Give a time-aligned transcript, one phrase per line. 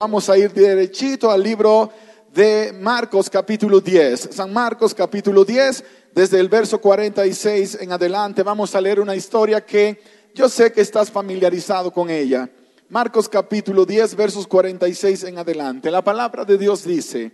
[0.00, 1.90] Vamos a ir derechito al libro
[2.32, 4.28] de Marcos capítulo 10.
[4.30, 9.66] San Marcos capítulo 10, desde el verso 46 en adelante, vamos a leer una historia
[9.66, 10.00] que
[10.36, 12.48] yo sé que estás familiarizado con ella.
[12.88, 15.90] Marcos capítulo 10, versos 46 en adelante.
[15.90, 17.32] La palabra de Dios dice,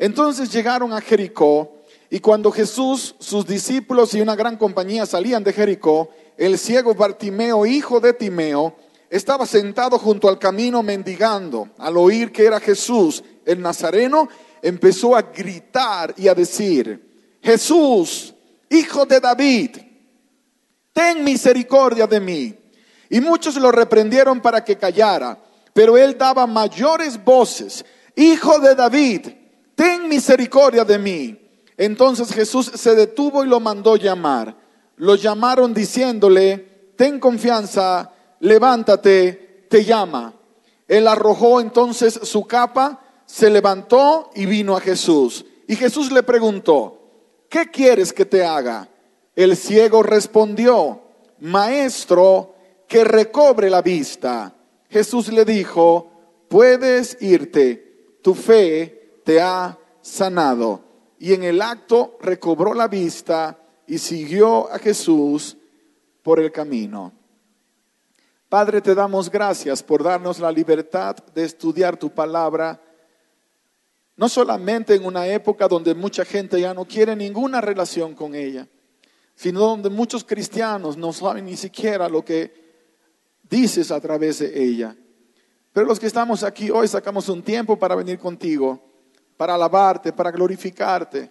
[0.00, 1.76] entonces llegaron a Jericó
[2.10, 7.66] y cuando Jesús, sus discípulos y una gran compañía salían de Jericó, el ciego Bartimeo,
[7.66, 8.74] hijo de Timeo,
[9.10, 11.70] estaba sentado junto al camino mendigando.
[11.78, 14.28] Al oír que era Jesús el Nazareno,
[14.62, 18.34] empezó a gritar y a decir, Jesús,
[18.68, 19.76] hijo de David,
[20.92, 22.54] ten misericordia de mí.
[23.10, 25.38] Y muchos lo reprendieron para que callara,
[25.72, 27.84] pero él daba mayores voces,
[28.18, 29.28] Hijo de David,
[29.76, 31.38] ten misericordia de mí.
[31.76, 34.56] Entonces Jesús se detuvo y lo mandó llamar.
[34.96, 38.10] Lo llamaron diciéndole, ten confianza,
[38.40, 40.34] levántate, te llama.
[40.86, 45.44] Él arrojó entonces su capa, se levantó y vino a Jesús.
[45.66, 46.98] Y Jesús le preguntó,
[47.48, 48.88] ¿qué quieres que te haga?
[49.36, 51.02] El ciego respondió,
[51.40, 52.54] Maestro,
[52.88, 54.54] que recobre la vista.
[54.88, 56.10] Jesús le dijo,
[56.48, 60.80] puedes irte, tu fe te ha sanado.
[61.18, 65.56] Y en el acto recobró la vista y siguió a Jesús
[66.22, 67.12] por el camino.
[68.48, 72.80] Padre, te damos gracias por darnos la libertad de estudiar tu palabra,
[74.16, 78.66] no solamente en una época donde mucha gente ya no quiere ninguna relación con ella,
[79.34, 82.54] sino donde muchos cristianos no saben ni siquiera lo que
[83.50, 84.96] dices a través de ella.
[85.74, 88.82] Pero los que estamos aquí hoy sacamos un tiempo para venir contigo,
[89.36, 91.30] para alabarte, para glorificarte.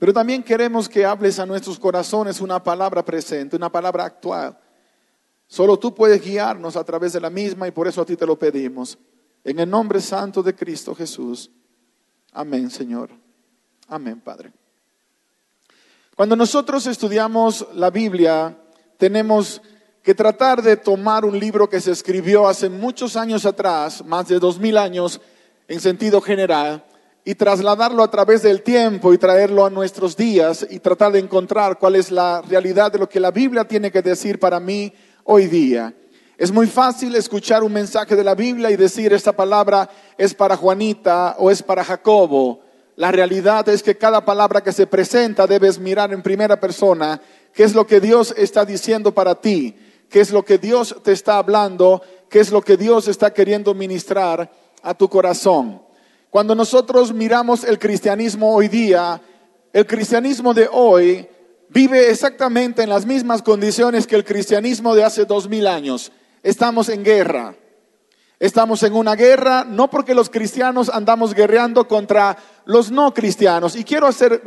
[0.00, 4.58] Pero también queremos que hables a nuestros corazones una palabra presente, una palabra actual
[5.46, 8.26] Solo tú puedes guiarnos a través de la misma y por eso a ti te
[8.26, 8.98] lo pedimos.
[9.44, 11.50] En el nombre santo de Cristo Jesús.
[12.32, 13.10] Amén, Señor.
[13.88, 14.52] Amén, Padre.
[16.16, 18.56] Cuando nosotros estudiamos la Biblia,
[18.96, 19.62] tenemos
[20.02, 24.38] que tratar de tomar un libro que se escribió hace muchos años atrás, más de
[24.38, 25.20] dos mil años
[25.68, 26.84] en sentido general,
[27.24, 31.78] y trasladarlo a través del tiempo y traerlo a nuestros días y tratar de encontrar
[31.78, 34.92] cuál es la realidad de lo que la Biblia tiene que decir para mí
[35.26, 35.92] hoy día.
[36.38, 40.56] Es muy fácil escuchar un mensaje de la Biblia y decir esta palabra es para
[40.56, 42.60] Juanita o es para Jacobo.
[42.94, 47.20] La realidad es que cada palabra que se presenta debes mirar en primera persona
[47.52, 49.74] qué es lo que Dios está diciendo para ti,
[50.08, 53.74] qué es lo que Dios te está hablando, qué es lo que Dios está queriendo
[53.74, 54.50] ministrar
[54.82, 55.82] a tu corazón.
[56.30, 59.20] Cuando nosotros miramos el cristianismo hoy día,
[59.72, 61.26] el cristianismo de hoy
[61.68, 66.12] vive exactamente en las mismas condiciones que el cristianismo de hace dos mil años.
[66.42, 67.56] Estamos en guerra.
[68.38, 73.76] Estamos en una guerra, no porque los cristianos andamos guerreando contra los no cristianos.
[73.76, 74.42] Y quiero hacer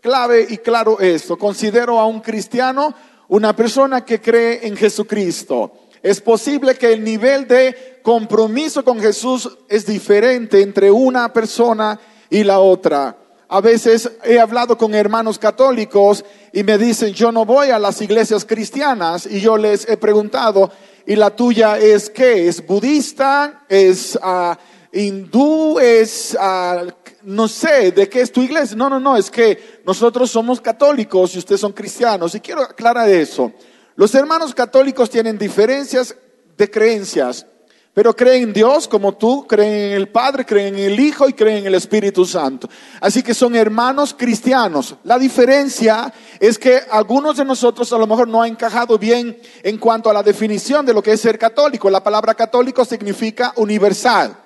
[0.00, 1.38] clave y claro esto.
[1.38, 2.94] Considero a un cristiano
[3.28, 5.72] una persona que cree en Jesucristo.
[6.02, 11.98] Es posible que el nivel de compromiso con Jesús es diferente entre una persona
[12.30, 13.16] y la otra.
[13.50, 16.22] A veces he hablado con hermanos católicos
[16.52, 20.70] y me dicen, yo no voy a las iglesias cristianas y yo les he preguntado,
[21.06, 22.46] ¿y la tuya es qué?
[22.46, 23.64] ¿Es budista?
[23.66, 24.58] ¿Es ah,
[24.92, 25.78] hindú?
[25.78, 26.84] ¿Es, ah,
[27.22, 28.76] no sé, de qué es tu iglesia?
[28.76, 32.34] No, no, no, es que nosotros somos católicos y ustedes son cristianos.
[32.34, 33.50] Y quiero aclarar eso.
[33.96, 36.14] Los hermanos católicos tienen diferencias
[36.54, 37.46] de creencias
[37.94, 41.32] pero creen en Dios como tú, creen en el Padre, creen en el Hijo y
[41.32, 42.68] creen en el Espíritu Santo.
[43.00, 44.94] Así que son hermanos cristianos.
[45.02, 49.78] La diferencia es que algunos de nosotros a lo mejor no han encajado bien en
[49.78, 51.90] cuanto a la definición de lo que es ser católico.
[51.90, 54.36] La palabra católico significa universal.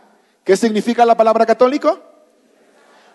[0.44, 2.00] ¿Qué significa la palabra católico?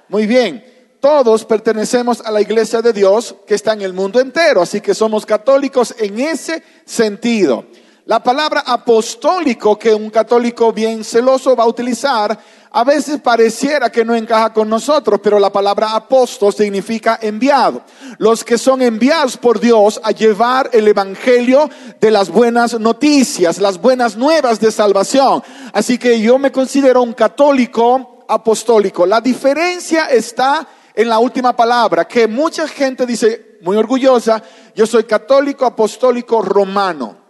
[0.10, 0.64] Muy bien.
[1.00, 4.96] Todos pertenecemos a la iglesia de Dios que está en el mundo entero, así que
[4.96, 7.66] somos católicos en ese sentido.
[8.08, 12.40] La palabra apostólico que un católico bien celoso va a utilizar,
[12.72, 17.82] a veces pareciera que no encaja con nosotros, pero la palabra apóstol significa enviado.
[18.18, 21.70] Los que son enviados por Dios a llevar el evangelio
[22.00, 25.44] de las buenas noticias, las buenas nuevas de salvación.
[25.74, 29.06] Así que yo me considero un católico apostólico.
[29.06, 30.66] La diferencia está
[30.96, 34.42] en la última palabra, que mucha gente dice muy orgullosa,
[34.74, 37.27] yo soy católico apostólico romano.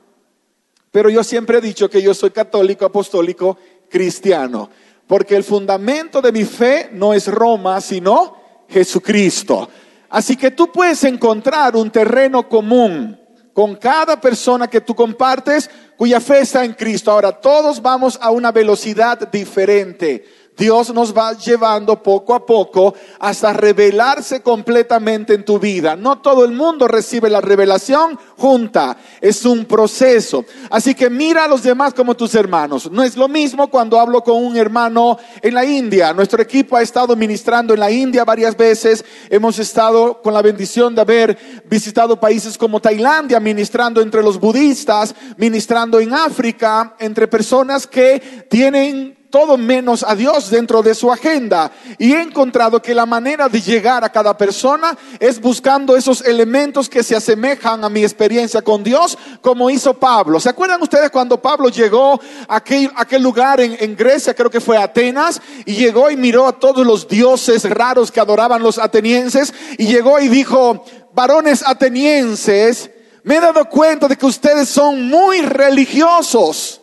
[0.98, 3.56] Pero yo siempre he dicho que yo soy católico, apostólico,
[3.88, 4.68] cristiano.
[5.06, 9.70] Porque el fundamento de mi fe no es Roma, sino Jesucristo.
[10.10, 13.16] Así que tú puedes encontrar un terreno común
[13.54, 17.12] con cada persona que tú compartes cuya fe está en Cristo.
[17.12, 20.26] Ahora, todos vamos a una velocidad diferente.
[20.58, 25.96] Dios nos va llevando poco a poco hasta revelarse completamente en tu vida.
[25.96, 30.46] No todo el mundo recibe la revelación junta, es un proceso.
[30.72, 32.90] Así que mira a los demás como tus hermanos.
[32.92, 36.12] No es lo mismo cuando hablo con un hermano en la India.
[36.14, 39.06] Nuestro equipo ha estado ministrando en la India varias veces.
[39.30, 45.14] Hemos estado con la bendición de haber visitado países como Tailandia, ministrando entre los budistas,
[45.38, 51.72] ministrando en África, entre personas que tienen todo menos a Dios dentro de su agenda.
[51.98, 56.90] Y he encontrado que la manera de llegar a cada persona es buscando esos elementos
[56.90, 60.40] que se asemejan a mi experiencia con Dios, como hizo Pablo.
[60.40, 64.78] ¿Se acuerdan ustedes cuando Pablo llegó a aquel, lugar en, en Grecia, creo que fue
[64.78, 69.88] Atenas, y llegó y miró a todos los dioses raros que adoraban los atenienses, y
[69.88, 72.92] llegó y dijo, varones atenienses,
[73.24, 76.82] me he dado cuenta de que ustedes son muy religiosos.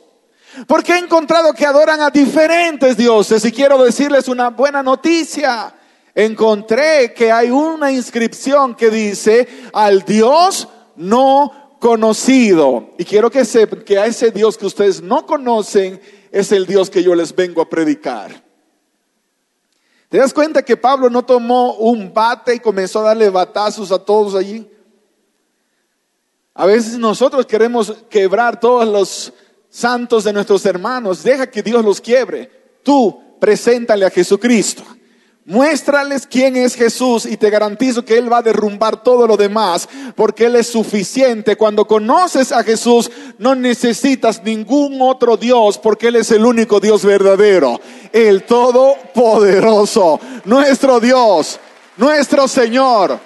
[0.67, 5.75] Porque he encontrado que adoran a diferentes dioses y quiero decirles una buena noticia.
[6.15, 12.91] Encontré que hay una inscripción que dice al Dios no conocido.
[12.99, 16.89] Y quiero que sepan que a ese Dios que ustedes no conocen es el Dios
[16.89, 18.43] que yo les vengo a predicar.
[20.09, 23.99] ¿Te das cuenta que Pablo no tomó un bate y comenzó a darle batazos a
[23.99, 24.69] todos allí?
[26.55, 29.33] A veces nosotros queremos quebrar todos los
[29.75, 32.49] santos de nuestros hermanos, deja que Dios los quiebre.
[32.85, 34.85] Tú preséntale a Jesucristo.
[35.47, 39.89] Muéstrales quién es Jesús y te garantizo que Él va a derrumbar todo lo demás
[40.15, 41.57] porque Él es suficiente.
[41.57, 47.05] Cuando conoces a Jesús no necesitas ningún otro Dios porque Él es el único Dios
[47.05, 47.81] verdadero,
[48.13, 51.59] el Todopoderoso, nuestro Dios,
[51.97, 53.19] nuestro Señor,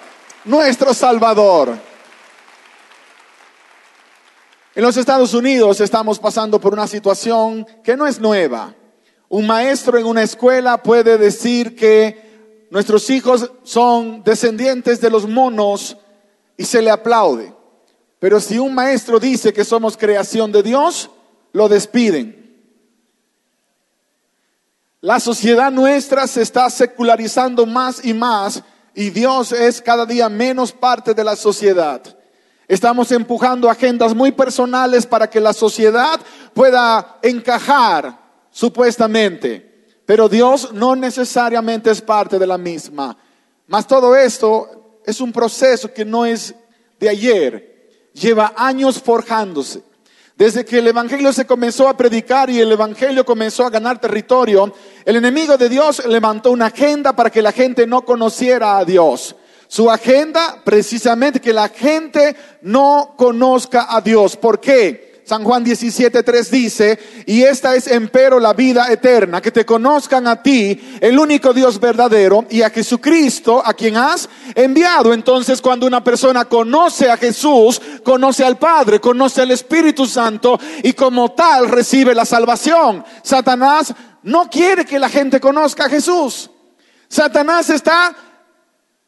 [0.46, 1.87] nuestro Salvador.
[4.78, 8.76] En los Estados Unidos estamos pasando por una situación que no es nueva.
[9.28, 15.96] Un maestro en una escuela puede decir que nuestros hijos son descendientes de los monos
[16.56, 17.52] y se le aplaude.
[18.20, 21.10] Pero si un maestro dice que somos creación de Dios,
[21.50, 22.62] lo despiden.
[25.00, 28.62] La sociedad nuestra se está secularizando más y más
[28.94, 32.17] y Dios es cada día menos parte de la sociedad.
[32.68, 36.20] Estamos empujando agendas muy personales para que la sociedad
[36.52, 38.18] pueda encajar
[38.50, 43.16] supuestamente, pero Dios no necesariamente es parte de la misma.
[43.66, 46.54] Mas todo esto es un proceso que no es
[47.00, 49.82] de ayer, lleva años forjándose.
[50.36, 54.72] Desde que el Evangelio se comenzó a predicar y el Evangelio comenzó a ganar territorio,
[55.06, 59.34] el enemigo de Dios levantó una agenda para que la gente no conociera a Dios.
[59.68, 64.36] Su agenda, precisamente, que la gente no conozca a Dios.
[64.36, 65.08] ¿Por qué?
[65.28, 70.42] San Juan 17.3 dice, y esta es empero la vida eterna, que te conozcan a
[70.42, 75.12] ti, el único Dios verdadero, y a Jesucristo, a quien has enviado.
[75.12, 80.94] Entonces, cuando una persona conoce a Jesús, conoce al Padre, conoce al Espíritu Santo, y
[80.94, 83.04] como tal recibe la salvación.
[83.22, 83.92] Satanás
[84.22, 86.48] no quiere que la gente conozca a Jesús.
[87.06, 88.16] Satanás está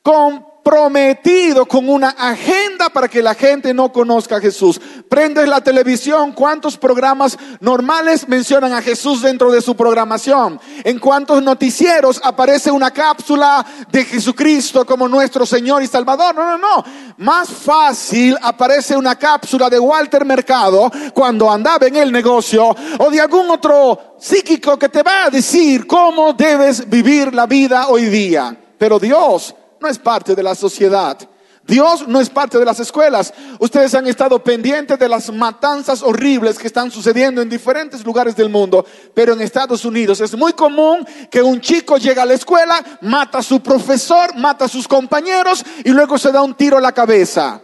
[0.02, 4.80] con prometido con una agenda para que la gente no conozca a Jesús.
[5.08, 10.60] Prendes la televisión, ¿cuántos programas normales mencionan a Jesús dentro de su programación?
[10.84, 16.34] En cuántos noticieros aparece una cápsula de Jesucristo como nuestro Señor y Salvador.
[16.34, 16.84] No, no, no.
[17.18, 23.20] Más fácil aparece una cápsula de Walter Mercado cuando andaba en el negocio o de
[23.20, 28.56] algún otro psíquico que te va a decir cómo debes vivir la vida hoy día.
[28.78, 31.18] Pero Dios no es parte de la sociedad.
[31.66, 33.32] Dios no es parte de las escuelas.
[33.58, 38.48] Ustedes han estado pendientes de las matanzas horribles que están sucediendo en diferentes lugares del
[38.48, 38.84] mundo,
[39.14, 43.38] pero en Estados Unidos es muy común que un chico llega a la escuela, mata
[43.38, 46.92] a su profesor, mata a sus compañeros y luego se da un tiro a la
[46.92, 47.60] cabeza.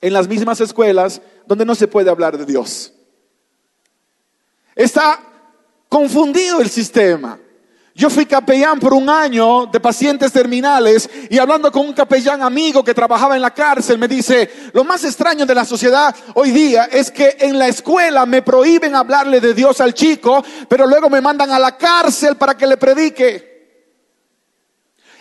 [0.00, 2.92] En las mismas escuelas donde no se puede hablar de Dios.
[4.74, 5.20] Está
[5.88, 7.38] confundido el sistema.
[7.96, 12.84] Yo fui capellán por un año de pacientes terminales y hablando con un capellán amigo
[12.84, 16.90] que trabajaba en la cárcel me dice, lo más extraño de la sociedad hoy día
[16.92, 21.22] es que en la escuela me prohíben hablarle de Dios al chico, pero luego me
[21.22, 23.56] mandan a la cárcel para que le predique.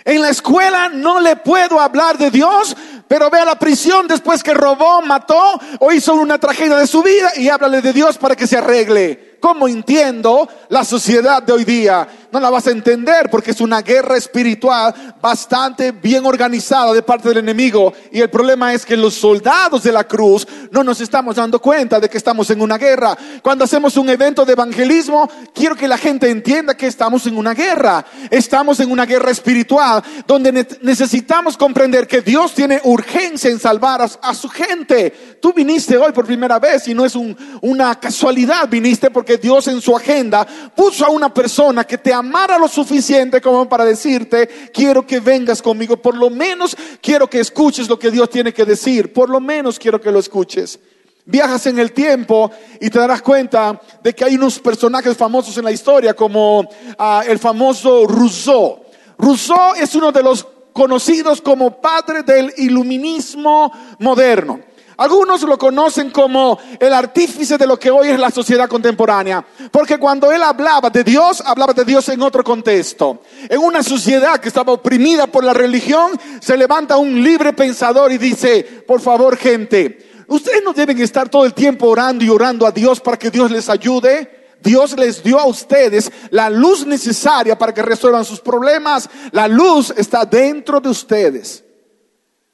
[0.04, 2.76] En la escuela no le puedo hablar de Dios,
[3.08, 7.02] pero ve a la prisión después que robó, mató o hizo una tragedia de su
[7.02, 9.25] vida y háblale de Dios para que se arregle.
[9.46, 12.08] ¿Cómo entiendo la sociedad de hoy día?
[12.36, 17.30] no la vas a entender porque es una guerra espiritual bastante bien organizada de parte
[17.30, 17.94] del enemigo.
[18.12, 21.98] Y el problema es que los soldados de la cruz no nos estamos dando cuenta
[21.98, 23.18] de que estamos en una guerra.
[23.42, 27.54] Cuando hacemos un evento de evangelismo, quiero que la gente entienda que estamos en una
[27.54, 28.06] guerra.
[28.30, 34.34] Estamos en una guerra espiritual donde necesitamos comprender que Dios tiene urgencia en salvar a,
[34.34, 35.38] su gente.
[35.42, 37.16] Tú viniste hoy por primera vez y no es
[37.62, 42.58] una casualidad, viniste porque Dios en su agenda puso a una persona que te amara
[42.58, 47.90] lo suficiente como para decirte, quiero que vengas conmigo, por lo menos quiero que escuches
[47.90, 50.80] lo que Dios tiene que decir, por lo menos quiero que lo escuches.
[51.28, 55.66] Viajas en el tiempo y te darás cuenta de que hay unos personajes famosos en
[55.66, 58.86] la historia como ah, el famoso Rousseau.
[59.18, 64.60] Rousseau es uno de los conocidos como padre del iluminismo moderno.
[64.98, 69.98] Algunos lo conocen como el artífice de lo que hoy es la sociedad contemporánea, porque
[69.98, 73.22] cuando él hablaba de Dios, hablaba de Dios en otro contexto.
[73.50, 78.18] En una sociedad que estaba oprimida por la religión, se levanta un libre pensador y
[78.18, 82.72] dice, por favor gente, ustedes no deben estar todo el tiempo orando y orando a
[82.72, 84.44] Dios para que Dios les ayude.
[84.64, 89.08] Dios les dio a ustedes la luz necesaria para que resuelvan sus problemas.
[89.32, 91.64] La luz está dentro de ustedes.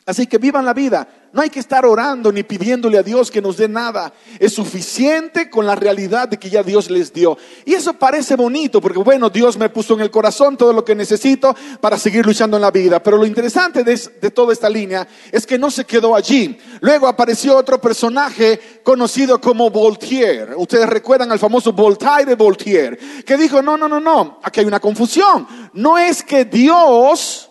[0.05, 3.41] Así que vivan la vida no hay que estar orando ni pidiéndole a Dios que
[3.41, 4.13] nos dé nada.
[4.37, 7.37] Es suficiente con la realidad de que ya Dios les dio.
[7.65, 10.93] Y eso parece bonito porque, bueno, Dios me puso en el corazón todo lo que
[10.93, 13.01] necesito para seguir luchando en la vida.
[13.01, 13.97] Pero lo interesante de,
[14.31, 16.57] toda esta línea es que no se quedó allí.
[16.81, 20.55] Luego apareció otro personaje conocido como Voltaire.
[20.55, 24.65] Ustedes recuerdan al famoso Voltaire de Voltaire, que dijo, no, no, no, no, aquí hay
[24.65, 25.47] una confusión.
[25.73, 27.50] No es que Dios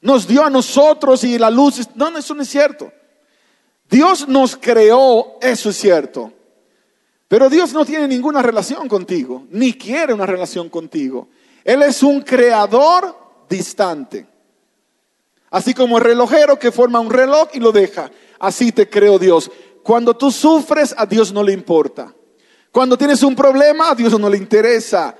[0.00, 1.88] nos dio a nosotros y la luz.
[1.94, 2.92] No, eso no es cierto.
[3.88, 6.32] Dios nos creó, eso es cierto.
[7.28, 11.28] Pero Dios no tiene ninguna relación contigo, ni quiere una relación contigo.
[11.64, 13.16] Él es un creador
[13.48, 14.26] distante.
[15.50, 18.10] Así como el relojero que forma un reloj y lo deja.
[18.38, 19.50] Así te creó Dios.
[19.82, 22.12] Cuando tú sufres, a Dios no le importa.
[22.70, 25.16] Cuando tienes un problema, a Dios no le interesa.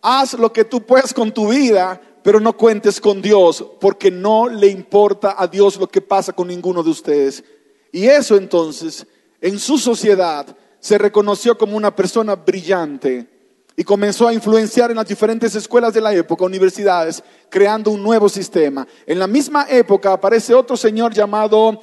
[0.00, 4.48] Haz lo que tú puedas con tu vida, pero no cuentes con Dios porque no
[4.48, 7.44] le importa a Dios lo que pasa con ninguno de ustedes.
[7.92, 9.06] Y eso entonces,
[9.42, 10.46] en su sociedad,
[10.80, 13.28] se reconoció como una persona brillante
[13.76, 18.30] y comenzó a influenciar en las diferentes escuelas de la época, universidades, creando un nuevo
[18.30, 18.88] sistema.
[19.04, 21.78] En la misma época aparece otro señor llamado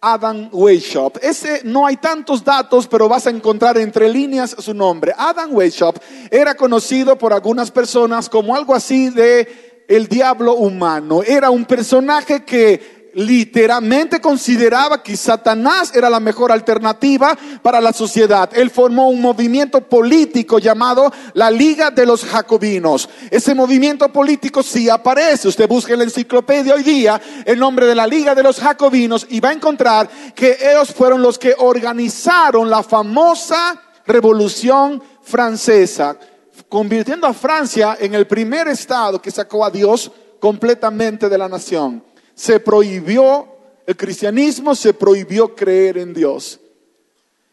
[0.00, 1.22] Adam Weishaupt.
[1.22, 5.12] Ese no hay tantos datos, pero vas a encontrar entre líneas su nombre.
[5.16, 11.22] Adam Weishaupt era conocido por algunas personas como algo así de el diablo humano.
[11.22, 18.50] Era un personaje que literalmente consideraba que Satanás era la mejor alternativa para la sociedad.
[18.52, 23.08] Él formó un movimiento político llamado la Liga de los Jacobinos.
[23.30, 25.48] Ese movimiento político sí aparece.
[25.48, 29.26] Usted busca en la enciclopedia hoy día el nombre de la Liga de los Jacobinos
[29.30, 36.18] y va a encontrar que ellos fueron los que organizaron la famosa Revolución Francesa
[36.68, 42.02] convirtiendo a Francia en el primer estado que sacó a Dios completamente de la nación.
[42.34, 43.48] Se prohibió
[43.86, 46.60] el cristianismo, se prohibió creer en Dios.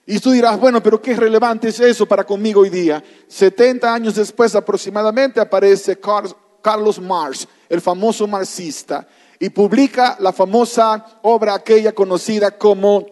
[0.05, 3.01] Y tú dirás, bueno, pero qué relevante es eso para conmigo hoy día.
[3.27, 5.97] 70 años después aproximadamente aparece
[6.61, 9.07] Carlos Marx, el famoso marxista,
[9.39, 13.05] y publica la famosa obra aquella conocida como,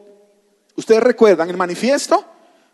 [0.75, 2.25] ustedes recuerdan, el manifiesto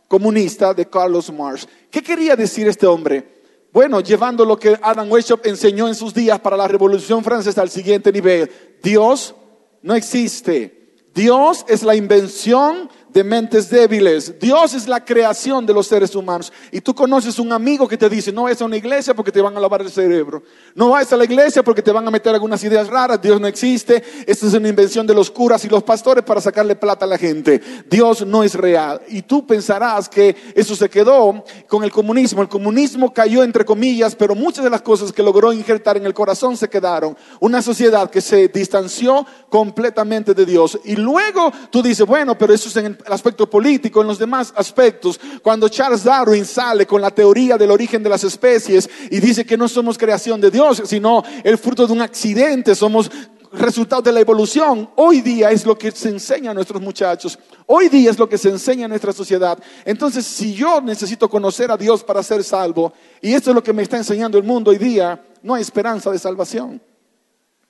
[0.08, 1.68] comunista de Carlos Marx.
[1.90, 3.38] ¿Qué quería decir este hombre?
[3.72, 7.70] Bueno, llevando lo que Adam Weishaupt enseñó en sus días para la Revolución Francesa al
[7.70, 8.50] siguiente nivel.
[8.82, 9.36] Dios
[9.82, 10.96] no existe.
[11.14, 14.40] Dios es la invención de mentes débiles.
[14.40, 16.54] Dios es la creación de los seres humanos.
[16.72, 19.42] Y tú conoces un amigo que te dice, no vayas a una iglesia porque te
[19.42, 20.44] van a lavar el cerebro.
[20.76, 23.20] No vayas a la iglesia porque te van a meter algunas ideas raras.
[23.20, 24.04] Dios no existe.
[24.28, 27.18] Esto es una invención de los curas y los pastores para sacarle plata a la
[27.18, 27.60] gente.
[27.90, 29.02] Dios no es real.
[29.08, 32.44] Y tú pensarás que eso se quedó con el comunismo.
[32.44, 36.14] El comunismo cayó entre comillas, pero muchas de las cosas que logró injertar en el
[36.14, 37.18] corazón se quedaron.
[37.40, 40.80] Una sociedad que se distanció completamente de Dios.
[40.84, 44.54] Y luego tú dices, bueno, pero eso es en el aspecto político, en los demás
[44.56, 45.20] aspectos.
[45.42, 49.58] Cuando Charles Darwin sale con la teoría del origen de las especies y dice que
[49.58, 53.10] no somos creación de Dios, sino el fruto de un accidente, somos
[53.54, 54.90] resultado de la evolución.
[54.96, 57.40] Hoy día es lo que se enseña a nuestros muchachos.
[57.66, 59.58] Hoy día es lo que se enseña a nuestra sociedad.
[59.86, 63.74] Entonces, si yo necesito conocer a Dios para ser salvo, y esto es lo que
[63.74, 66.82] me está enseñando el mundo hoy día, no hay esperanza de salvación.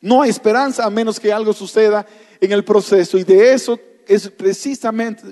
[0.02, 2.06] No hay esperanza a menos que algo suceda
[2.40, 3.18] en el proceso.
[3.18, 5.24] Y de eso es precisamente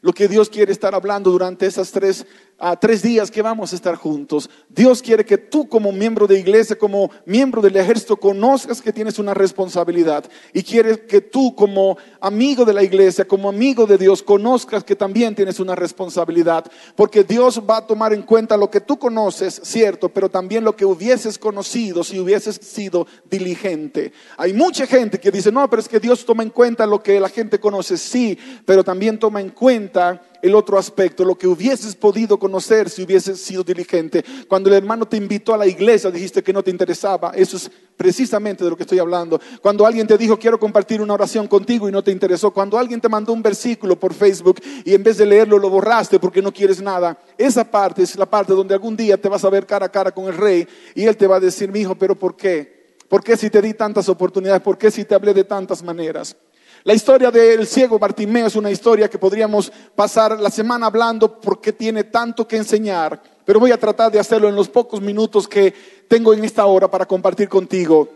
[0.00, 2.26] lo que Dios quiere estar hablando durante esas tres,
[2.58, 4.48] ah, tres días que vamos a estar juntos.
[4.68, 9.18] Dios quiere que tú como miembro de iglesia, como miembro del ejército, conozcas que tienes
[9.18, 10.24] una responsabilidad.
[10.52, 14.96] Y quiere que tú como amigo de la iglesia, como amigo de Dios, conozcas que
[14.96, 16.64] también tienes una responsabilidad.
[16.96, 20.76] Porque Dios va a tomar en cuenta lo que tú conoces, cierto, pero también lo
[20.76, 24.12] que hubieses conocido si hubieses sido diligente.
[24.36, 27.20] Hay mucha gente que dice, no, pero es que Dios toma en cuenta lo que
[27.20, 31.96] la gente conoce, sí, pero también toma en cuenta el otro aspecto, lo que hubieses
[31.96, 34.22] podido conocer si hubieses sido diligente.
[34.46, 37.32] Cuando el hermano te invitó a la iglesia, dijiste que no te interesaba.
[37.34, 39.40] Eso es precisamente de lo que estoy hablando.
[39.62, 42.50] Cuando alguien te dijo, quiero compartir una oración contigo y no te interesó.
[42.50, 46.20] Cuando alguien te mandó un versículo por Facebook y en vez de leerlo lo borraste
[46.20, 47.18] porque no quieres nada.
[47.38, 50.12] Esa parte es la parte donde algún día te vas a ver cara a cara
[50.12, 52.98] con el rey y él te va a decir, mi hijo, pero ¿por qué?
[53.08, 54.60] ¿Por qué si te di tantas oportunidades?
[54.60, 56.36] ¿Por qué si te hablé de tantas maneras?
[56.86, 61.72] La historia del ciego Bartimeo es una historia que podríamos pasar la semana hablando porque
[61.72, 65.72] tiene tanto que enseñar, pero voy a tratar de hacerlo en los pocos minutos que
[66.08, 68.10] tengo en esta hora para compartir contigo.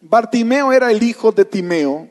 [0.00, 2.08] Bartimeo era el hijo de Timeo,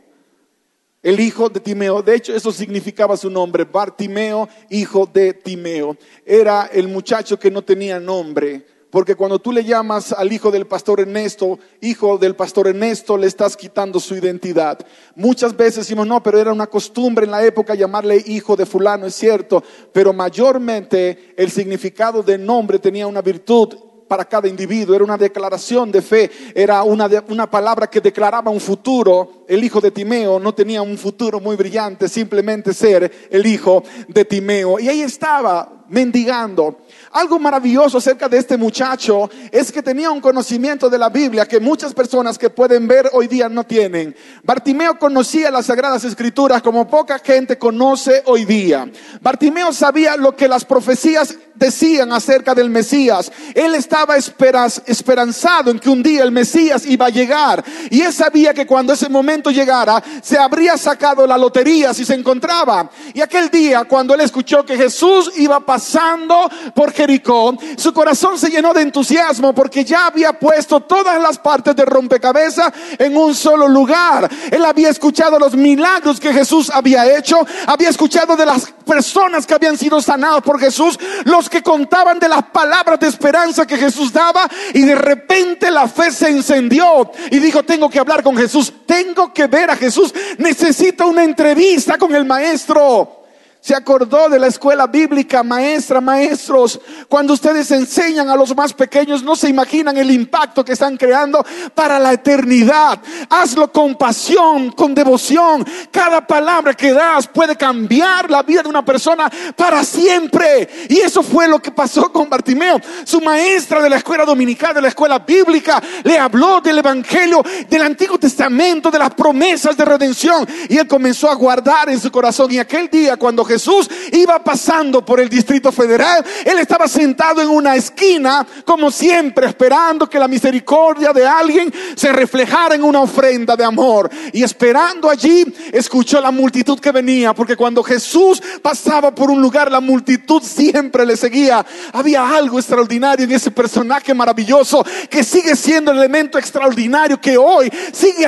[1.01, 5.97] el hijo de Timeo, de hecho eso significaba su nombre, Bartimeo, hijo de Timeo.
[6.23, 10.67] Era el muchacho que no tenía nombre, porque cuando tú le llamas al hijo del
[10.67, 14.79] pastor Ernesto, hijo del pastor Ernesto, le estás quitando su identidad.
[15.15, 19.07] Muchas veces decimos, no, pero era una costumbre en la época llamarle hijo de fulano,
[19.07, 23.75] es cierto, pero mayormente el significado de nombre tenía una virtud
[24.11, 28.59] para cada individuo, era una declaración de fe, era una, una palabra que declaraba un
[28.59, 29.45] futuro.
[29.47, 34.25] El hijo de Timeo no tenía un futuro muy brillante, simplemente ser el hijo de
[34.25, 34.81] Timeo.
[34.81, 36.79] Y ahí estaba mendigando.
[37.11, 41.59] Algo maravilloso acerca de este muchacho es que tenía un conocimiento de la Biblia que
[41.59, 44.15] muchas personas que pueden ver hoy día no tienen.
[44.43, 48.89] Bartimeo conocía las sagradas escrituras como poca gente conoce hoy día.
[49.21, 53.31] Bartimeo sabía lo que las profecías decían acerca del Mesías.
[53.53, 57.63] Él estaba esperanzado en que un día el Mesías iba a llegar.
[57.89, 62.15] Y él sabía que cuando ese momento llegara, se habría sacado la lotería si se
[62.15, 62.89] encontraba.
[63.13, 68.51] Y aquel día, cuando él escuchó que Jesús iba pasando por Jericó, su corazón se
[68.51, 73.67] llenó de entusiasmo porque ya había puesto todas las partes de rompecabezas en un solo
[73.67, 74.29] lugar.
[74.51, 79.55] Él había escuchado los milagros que Jesús había hecho, había escuchado de las personas que
[79.55, 84.13] habían sido sanadas por Jesús, los que contaban de las palabras de esperanza que Jesús
[84.13, 88.71] daba y de repente la fe se encendió y dijo, tengo que hablar con Jesús,
[88.85, 93.20] tengo que ver a Jesús, necesito una entrevista con el maestro
[93.61, 96.79] se acordó de la escuela bíblica, maestra, maestros.
[97.07, 101.45] Cuando ustedes enseñan a los más pequeños, no se imaginan el impacto que están creando
[101.75, 102.99] para la eternidad.
[103.29, 105.63] Hazlo con pasión, con devoción.
[105.91, 110.67] Cada palabra que das puede cambiar la vida de una persona para siempre.
[110.89, 112.81] Y eso fue lo que pasó con Bartimeo.
[113.03, 117.83] Su maestra de la escuela dominical, de la escuela bíblica, le habló del evangelio, del
[117.83, 120.47] Antiguo Testamento, de las promesas de redención.
[120.67, 122.51] Y él comenzó a guardar en su corazón.
[122.51, 127.49] Y aquel día, cuando Jesús iba pasando por el Distrito Federal, él estaba sentado en
[127.49, 133.57] una esquina, como siempre, esperando que la misericordia de alguien se reflejara en una ofrenda
[133.57, 134.09] de amor.
[134.31, 139.69] Y esperando allí, escuchó la multitud que venía, porque cuando Jesús pasaba por un lugar,
[139.69, 141.65] la multitud siempre le seguía.
[141.91, 147.69] Había algo extraordinario en ese personaje maravilloso que sigue siendo el elemento extraordinario que hoy
[147.91, 148.25] sigue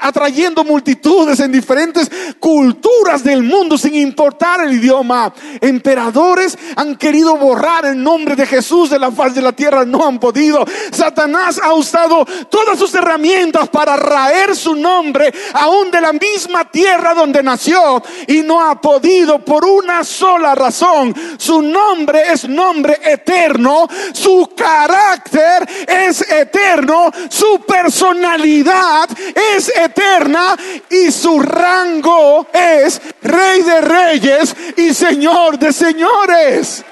[0.00, 5.32] atrayendo multitudes en diferentes culturas del mundo sin importar el idioma.
[5.60, 10.06] Emperadores han querido borrar el nombre de Jesús de la faz de la tierra, no
[10.06, 10.64] han podido.
[10.90, 17.14] Satanás ha usado todas sus herramientas para raer su nombre aún de la misma tierra
[17.14, 21.14] donde nació y no ha podido por una sola razón.
[21.38, 29.08] Su nombre es nombre eterno, su carácter es eterno, su personalidad
[29.56, 30.56] es eterna
[30.90, 34.41] y su rango es rey de reyes
[34.76, 36.84] y Señor de señores.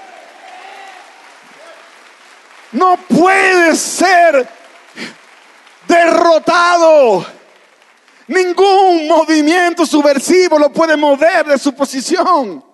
[2.73, 4.49] No puede ser
[5.89, 7.27] derrotado.
[8.29, 12.65] Ningún movimiento subversivo lo puede mover de su posición.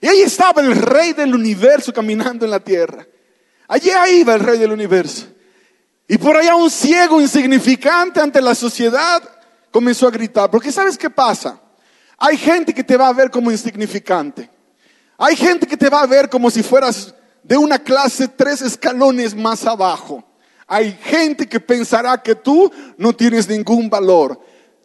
[0.00, 3.06] Y ahí estaba el rey del universo caminando en la tierra.
[3.68, 5.28] Allí iba el rey del universo.
[6.08, 9.22] Y por allá un ciego insignificante ante la sociedad
[9.70, 10.50] comenzó a gritar.
[10.50, 11.58] Porque ¿sabes qué pasa?
[12.24, 14.48] Hay gente que te va a ver como insignificante.
[15.18, 19.34] Hay gente que te va a ver como si fueras de una clase tres escalones
[19.34, 20.22] más abajo.
[20.68, 24.40] Hay gente que pensará que tú no tienes ningún valor.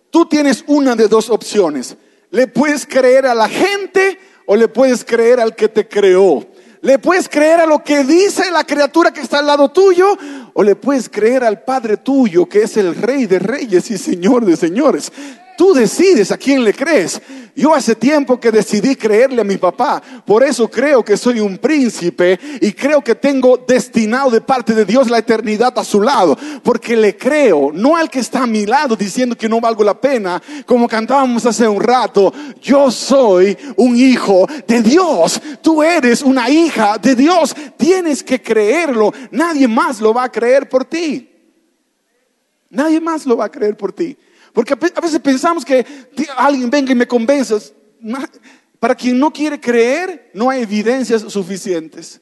[0.10, 1.95] Tú tienes una de dos opciones.
[2.32, 6.43] Le puedes creer a la gente o le puedes creer al que te creó.
[6.82, 10.17] Le puedes creer a lo que dice la criatura que está al lado tuyo
[10.56, 14.43] o le puedes creer al Padre tuyo que es el Rey de Reyes y Señor
[14.43, 15.12] de Señores.
[15.58, 17.20] Tú decides a quién le crees.
[17.56, 20.00] Yo hace tiempo que decidí creerle a mi papá.
[20.24, 24.86] Por eso creo que soy un príncipe y creo que tengo destinado de parte de
[24.86, 26.38] Dios la eternidad a su lado.
[26.62, 30.00] Porque le creo, no al que está a mi lado diciendo que no valgo la
[30.00, 32.32] pena, como cantábamos hace un rato.
[32.62, 35.41] Yo soy un hijo de Dios.
[35.63, 37.56] Tú eres una hija de Dios.
[37.78, 39.12] Tienes que creerlo.
[39.32, 41.32] Nadie más lo va a creer por ti.
[42.70, 44.15] Nadie más lo va a creer por ti.
[44.58, 45.86] Porque a veces pensamos que
[46.36, 47.60] alguien venga y me convenza.
[48.80, 52.20] Para quien no quiere creer, no hay evidencias suficientes.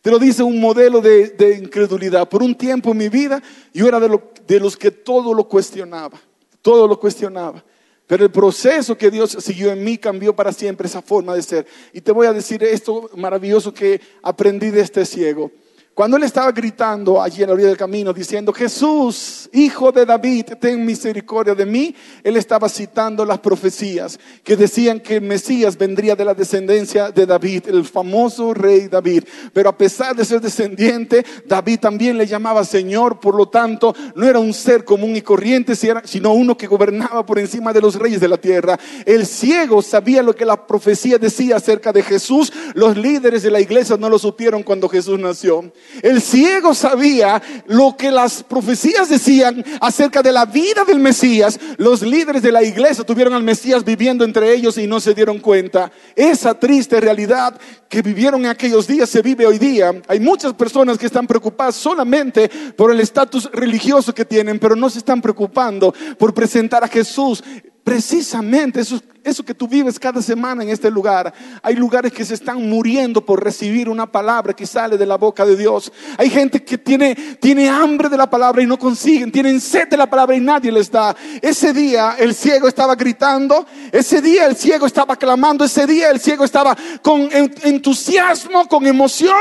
[0.00, 2.28] Te lo dice un modelo de, incredulidad.
[2.28, 3.42] Por un tiempo en mi vida
[3.74, 6.20] yo era de, de los que todo lo cuestionaba.
[6.62, 7.64] Todo lo cuestionaba.
[8.06, 11.66] Pero el proceso que Dios siguió en mí cambió para siempre esa forma de ser.
[11.92, 15.50] Y te voy a decir esto maravilloso que aprendí de este ciego.
[15.98, 20.44] Cuando él estaba gritando allí en la orilla del camino diciendo, Jesús, hijo de David,
[20.60, 26.24] ten misericordia de mí, él estaba citando las profecías que decían que Mesías vendría de
[26.24, 29.24] la descendencia de David, el famoso rey David.
[29.52, 34.24] Pero a pesar de ser descendiente, David también le llamaba Señor, por lo tanto, no
[34.24, 38.20] era un ser común y corriente, sino uno que gobernaba por encima de los reyes
[38.20, 38.78] de la tierra.
[39.04, 42.52] El ciego sabía lo que la profecía decía acerca de Jesús.
[42.74, 45.72] Los líderes de la iglesia no lo supieron cuando Jesús nació.
[46.02, 51.58] El ciego sabía lo que las profecías decían acerca de la vida del Mesías.
[51.76, 55.38] Los líderes de la iglesia tuvieron al Mesías viviendo entre ellos y no se dieron
[55.38, 55.90] cuenta.
[56.14, 59.92] Esa triste realidad que vivieron en aquellos días se vive hoy día.
[60.06, 64.90] Hay muchas personas que están preocupadas solamente por el estatus religioso que tienen, pero no
[64.90, 67.42] se están preocupando por presentar a Jesús
[67.88, 71.32] Precisamente eso, eso que tú vives cada semana en este lugar.
[71.62, 75.46] Hay lugares que se están muriendo por recibir una palabra que sale de la boca
[75.46, 75.90] de Dios.
[76.18, 79.32] Hay gente que tiene, tiene hambre de la palabra y no consiguen.
[79.32, 81.16] Tienen sed de la palabra y nadie les da.
[81.40, 83.64] Ese día el ciego estaba gritando.
[83.90, 85.64] Ese día el ciego estaba clamando.
[85.64, 89.32] Ese día el ciego estaba con entusiasmo, con emoción,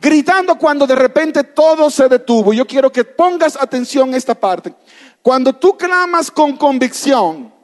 [0.00, 2.54] gritando cuando de repente todo se detuvo.
[2.54, 4.72] Yo quiero que pongas atención a esta parte.
[5.20, 7.59] Cuando tú clamas con convicción,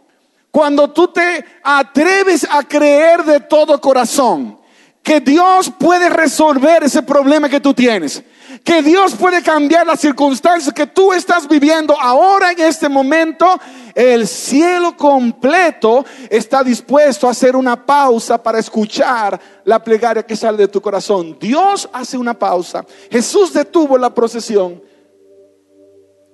[0.57, 4.59] cuando tú te atreves a creer de todo corazón
[5.03, 8.23] que Dios puede resolver ese problema que tú tienes,
[8.65, 13.47] que Dios puede cambiar las circunstancias que tú estás viviendo ahora en este momento,
[13.95, 20.57] el cielo completo está dispuesto a hacer una pausa para escuchar la plegaria que sale
[20.57, 21.37] de tu corazón.
[21.39, 22.83] Dios hace una pausa.
[23.11, 24.83] Jesús detuvo la procesión.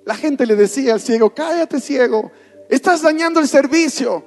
[0.05, 2.31] La gente le decía al ciego, cállate ciego,
[2.73, 4.23] Estás dañando el servicio.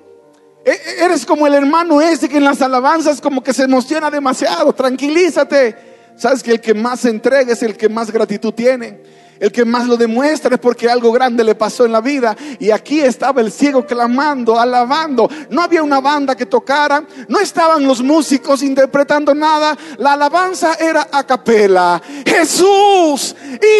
[0.64, 4.08] E, e, eres como el hermano ese que en las alabanzas como que se emociona
[4.08, 4.72] demasiado.
[4.72, 5.74] Tranquilízate.
[6.16, 9.02] Sabes que el que más entrega es el que más gratitud tiene.
[9.38, 12.36] El que más lo demuestra es porque algo grande le pasó en la vida.
[12.58, 15.28] Y aquí estaba el ciego clamando, alabando.
[15.50, 17.04] No había una banda que tocara.
[17.28, 19.76] No estaban los músicos interpretando nada.
[19.98, 22.00] La alabanza era a capela.
[22.24, 23.34] Jesús,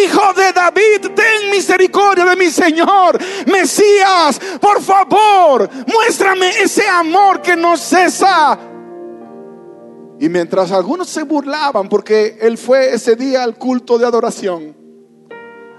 [0.05, 3.17] hijo de David, ten misericordia de mi Señor.
[3.45, 8.57] Mesías, por favor, muéstrame ese amor que no cesa.
[10.19, 14.75] Y mientras algunos se burlaban porque él fue ese día al culto de adoración,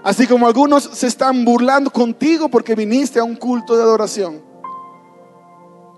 [0.03, 4.43] Así como algunos se están burlando contigo porque viniste a un culto de adoración.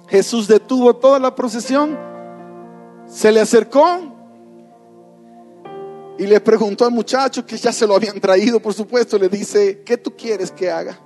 [0.08, 1.96] Jesús detuvo toda la procesión,
[3.06, 4.10] se le acercó
[6.18, 9.82] y le preguntó al muchacho que ya se lo habían traído, por supuesto, le dice,
[9.84, 10.98] ¿qué tú quieres que haga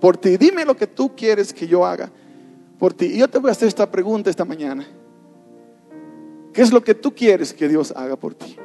[0.00, 0.36] por ti?
[0.36, 2.10] Dime lo que tú quieres que yo haga
[2.78, 3.06] por ti.
[3.06, 4.86] Y yo te voy a hacer esta pregunta esta mañana.
[6.52, 8.56] ¿Qué es lo que tú quieres que Dios haga por ti?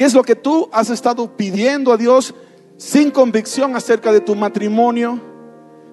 [0.00, 2.34] ¿Qué es lo que tú has estado pidiendo a Dios
[2.78, 5.20] sin convicción acerca de tu matrimonio?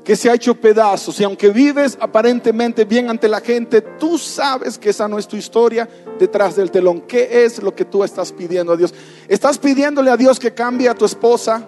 [0.02, 4.78] Que se ha hecho pedazos y aunque vives aparentemente bien ante la gente, tú sabes
[4.78, 7.02] que esa no es tu historia detrás del telón.
[7.02, 8.94] ¿Qué es lo que tú estás pidiendo a Dios?
[9.28, 11.68] ¿Estás pidiéndole a Dios que cambie a tu esposa?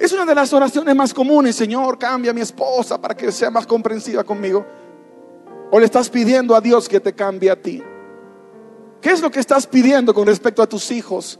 [0.00, 3.48] Es una de las oraciones más comunes, Señor, cambia a mi esposa para que sea
[3.48, 4.66] más comprensiva conmigo.
[5.70, 7.80] ¿O le estás pidiendo a Dios que te cambie a ti?
[9.00, 11.38] ¿Qué es lo que estás pidiendo con respecto a tus hijos?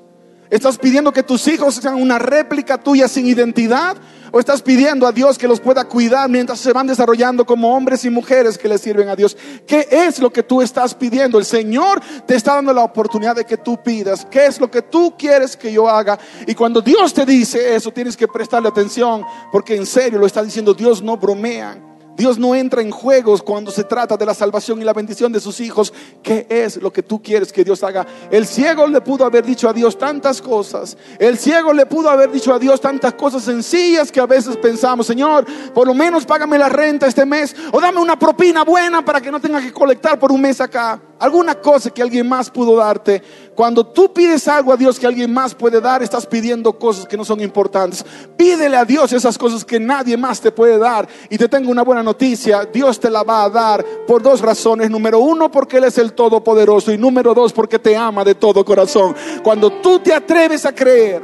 [0.50, 3.96] ¿Estás pidiendo que tus hijos sean una réplica tuya sin identidad?
[4.32, 8.04] ¿O estás pidiendo a Dios que los pueda cuidar mientras se van desarrollando como hombres
[8.04, 9.36] y mujeres que le sirven a Dios?
[9.66, 11.38] ¿Qué es lo que tú estás pidiendo?
[11.38, 14.26] El Señor te está dando la oportunidad de que tú pidas.
[14.30, 16.18] ¿Qué es lo que tú quieres que yo haga?
[16.46, 20.42] Y cuando Dios te dice eso, tienes que prestarle atención porque en serio lo está
[20.42, 21.95] diciendo Dios, no bromea.
[22.16, 25.40] Dios no entra en juegos cuando se trata de la salvación y la bendición de
[25.40, 25.92] sus hijos.
[26.22, 28.06] ¿Qué es lo que tú quieres que Dios haga?
[28.30, 30.96] El ciego le pudo haber dicho a Dios tantas cosas.
[31.18, 35.06] El ciego le pudo haber dicho a Dios tantas cosas sencillas que a veces pensamos,
[35.06, 39.20] Señor, por lo menos págame la renta este mes o dame una propina buena para
[39.20, 42.76] que no tenga que colectar por un mes acá alguna cosa que alguien más pudo
[42.76, 43.22] darte.
[43.54, 47.16] Cuando tú pides algo a Dios que alguien más puede dar, estás pidiendo cosas que
[47.16, 48.04] no son importantes.
[48.36, 51.08] Pídele a Dios esas cosas que nadie más te puede dar.
[51.30, 54.90] Y te tengo una buena noticia, Dios te la va a dar por dos razones.
[54.90, 56.92] Número uno, porque Él es el Todopoderoso.
[56.92, 59.14] Y número dos, porque te ama de todo corazón.
[59.42, 61.22] Cuando tú te atreves a creer,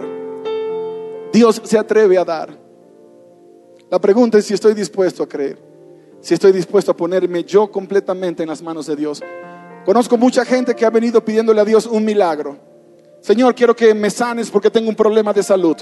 [1.33, 2.59] Dios se atreve a dar.
[3.91, 5.59] La pregunta es si estoy dispuesto a creer.
[6.23, 9.23] Si estoy dispuesto a ponerme yo completamente en las manos de Dios.
[9.85, 12.59] Conozco mucha gente que ha venido pidiéndole a Dios un milagro.
[13.21, 15.77] Señor, quiero que me sanes porque tengo un problema de salud.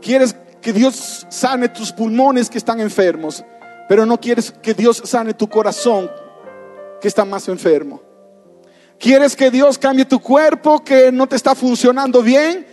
[0.00, 3.44] Quieres que Dios sane tus pulmones que están enfermos,
[3.88, 6.10] pero no quieres que Dios sane tu corazón
[7.00, 8.02] que está más enfermo.
[8.98, 12.66] Quieres que Dios cambie tu cuerpo que no te está funcionando bien,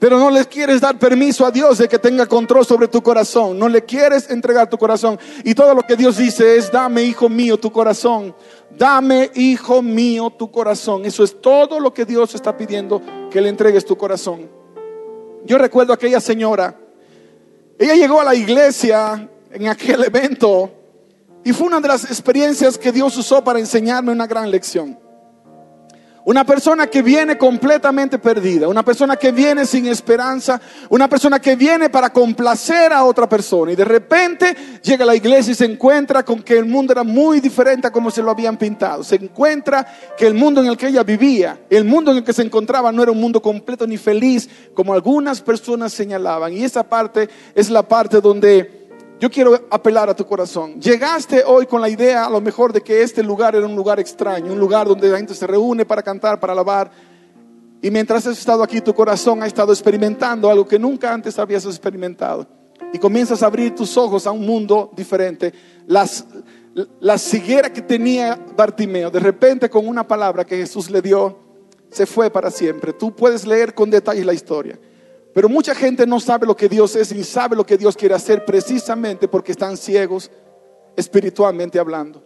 [0.00, 3.58] pero no le quieres dar permiso a Dios de que tenga control sobre tu corazón.
[3.58, 5.18] No le quieres entregar tu corazón.
[5.44, 8.34] Y todo lo que Dios dice es, dame, hijo mío, tu corazón.
[8.76, 11.04] Dame, hijo mío, tu corazón.
[11.04, 14.48] Eso es todo lo que Dios está pidiendo, que le entregues tu corazón.
[15.44, 16.74] Yo recuerdo a aquella señora.
[17.78, 20.70] Ella llegó a la iglesia en aquel evento
[21.44, 24.98] y fue una de las experiencias que Dios usó para enseñarme una gran lección.
[26.24, 31.56] Una persona que viene completamente perdida, una persona que viene sin esperanza, una persona que
[31.56, 35.64] viene para complacer a otra persona y de repente llega a la iglesia y se
[35.64, 39.02] encuentra con que el mundo era muy diferente a como se lo habían pintado.
[39.02, 39.86] Se encuentra
[40.18, 42.92] que el mundo en el que ella vivía, el mundo en el que se encontraba
[42.92, 46.52] no era un mundo completo ni feliz como algunas personas señalaban.
[46.52, 48.79] Y esa parte es la parte donde
[49.20, 50.80] yo quiero apelar a tu corazón.
[50.80, 54.00] Llegaste hoy con la idea a lo mejor de que este lugar era un lugar
[54.00, 56.90] extraño, un lugar donde la gente se reúne para cantar, para alabar.
[57.82, 61.66] Y mientras has estado aquí, tu corazón ha estado experimentando algo que nunca antes habías
[61.66, 62.46] experimentado.
[62.94, 65.52] Y comienzas a abrir tus ojos a un mundo diferente.
[65.86, 66.24] Las,
[66.98, 71.38] la ceguera que tenía Bartimeo, de repente con una palabra que Jesús le dio,
[71.90, 72.94] se fue para siempre.
[72.94, 74.78] Tú puedes leer con detalle la historia.
[75.32, 78.14] Pero mucha gente no sabe lo que Dios es ni sabe lo que Dios quiere
[78.14, 80.30] hacer precisamente porque están ciegos
[80.96, 82.24] espiritualmente hablando.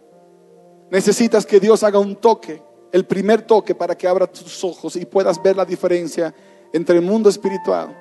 [0.89, 5.05] Necesitas que Dios haga un toque, el primer toque para que abra tus ojos y
[5.05, 6.33] puedas ver la diferencia
[6.73, 7.95] entre el mundo espiritual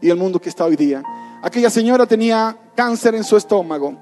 [0.00, 1.02] y el mundo que está hoy día.
[1.42, 3.96] Aquella señora tenía cáncer en su estómago,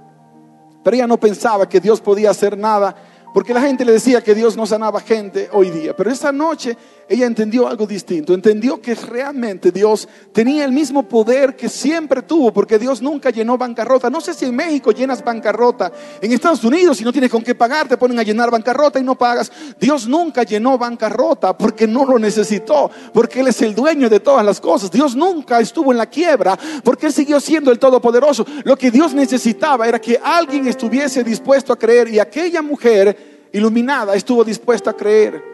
[0.82, 2.94] pero ella no pensaba que Dios podía hacer nada
[3.32, 5.94] porque la gente le decía que Dios no sanaba gente hoy día.
[5.94, 6.76] Pero esa noche
[7.08, 8.34] ella entendió algo distinto.
[8.34, 12.52] Entendió que realmente Dios tenía el mismo poder que siempre tuvo.
[12.52, 14.10] Porque Dios nunca llenó bancarrota.
[14.10, 15.90] No sé si en México llenas bancarrota.
[16.20, 19.04] En Estados Unidos, si no tienes con qué pagar, te ponen a llenar bancarrota y
[19.04, 19.50] no pagas.
[19.80, 22.90] Dios nunca llenó bancarrota porque no lo necesitó.
[23.14, 24.90] Porque Él es el dueño de todas las cosas.
[24.90, 28.44] Dios nunca estuvo en la quiebra porque Él siguió siendo el Todopoderoso.
[28.64, 32.08] Lo que Dios necesitaba era que alguien estuviese dispuesto a creer.
[32.08, 35.47] Y aquella mujer iluminada, estuvo dispuesta a creer.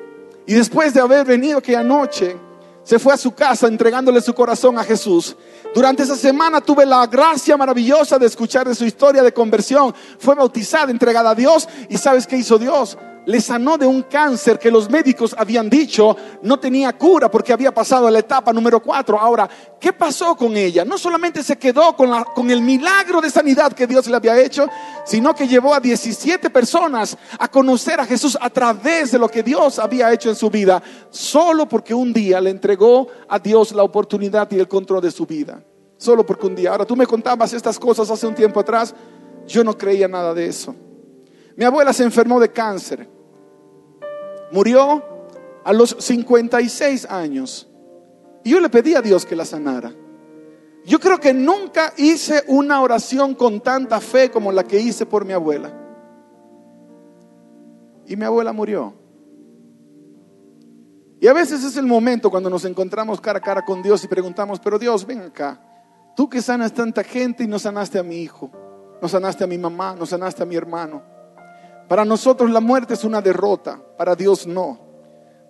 [0.46, 2.36] Y después de haber venido aquella noche,
[2.82, 5.34] se fue a su casa entregándole su corazón a Jesús.
[5.74, 9.94] Durante esa semana tuve la gracia maravillosa de escuchar de su historia de conversión.
[10.18, 11.66] Fue bautizada, entregada a Dios.
[11.88, 12.98] ¿Y sabes qué hizo Dios?
[13.26, 17.72] Le sanó de un cáncer que los médicos habían dicho no tenía cura porque había
[17.72, 19.18] pasado a la etapa número cuatro.
[19.18, 19.48] Ahora,
[19.80, 20.84] ¿qué pasó con ella?
[20.84, 24.68] No solamente se quedó con, con el milagro de sanidad que Dios le había hecho,
[25.04, 29.42] sino que llevó a 17 personas a conocer a Jesús a través de lo que
[29.42, 33.82] Dios había hecho en su vida, solo porque un día le entregó a Dios la
[33.82, 35.62] oportunidad y el control de su vida.
[35.96, 36.70] Solo porque un día.
[36.70, 38.94] Ahora, tú me contabas estas cosas hace un tiempo atrás,
[39.46, 40.74] yo no creía nada de eso.
[41.56, 43.13] Mi abuela se enfermó de cáncer.
[44.54, 45.02] Murió
[45.64, 47.68] a los 56 años.
[48.44, 49.92] Y yo le pedí a Dios que la sanara.
[50.86, 55.24] Yo creo que nunca hice una oración con tanta fe como la que hice por
[55.24, 55.72] mi abuela.
[58.06, 58.94] Y mi abuela murió.
[61.18, 64.08] Y a veces es el momento cuando nos encontramos cara a cara con Dios y
[64.08, 65.60] preguntamos, pero Dios, ven acá.
[66.14, 68.52] Tú que sanas tanta gente y no sanaste a mi hijo,
[69.02, 71.13] no sanaste a mi mamá, no sanaste a mi hermano.
[71.88, 74.78] Para nosotros la muerte es una derrota, para Dios no.